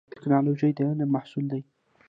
[0.13, 1.61] ټکنالوژي د علم محصول دی